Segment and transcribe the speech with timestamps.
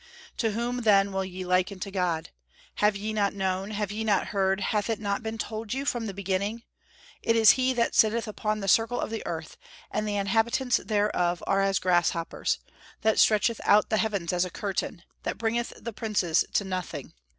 [0.37, 2.31] "To whom then will ye liken God?
[2.77, 6.07] Have ye not known, have ye not heard, hath it not been told you from
[6.07, 6.63] the beginning?
[7.21, 9.57] It is He that sitteth upon the circle of the earth,
[9.91, 12.57] and the inhabitants thereof are as grasshoppers;
[13.01, 17.13] that stretcheth out the heavens as a curtain, that bringeth the princes to nothing.